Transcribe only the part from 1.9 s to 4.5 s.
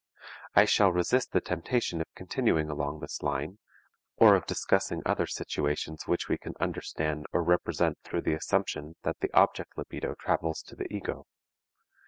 of continuing along this line, or of